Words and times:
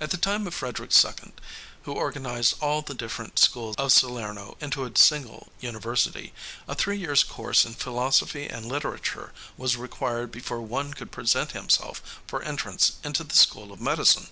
At 0.00 0.10
the 0.10 0.16
time 0.16 0.48
of 0.48 0.54
Frederick 0.54 0.90
II, 1.04 1.32
who 1.84 1.92
organized 1.92 2.56
all 2.60 2.82
the 2.82 2.92
different 2.92 3.38
schools 3.38 3.76
of 3.76 3.92
Salerno 3.92 4.56
into 4.60 4.84
a 4.84 4.90
single 4.96 5.52
university, 5.60 6.32
a 6.66 6.74
three 6.74 6.98
years' 6.98 7.22
course 7.22 7.64
in 7.64 7.74
philosophy 7.74 8.48
and 8.48 8.66
literature 8.66 9.32
was 9.56 9.76
required 9.76 10.32
before 10.32 10.60
one 10.60 10.92
could 10.92 11.12
present 11.12 11.52
himself 11.52 12.20
for 12.26 12.42
entrance 12.42 12.94
into 13.04 13.22
the 13.22 13.36
school 13.36 13.72
of 13.72 13.80
medicine. 13.80 14.26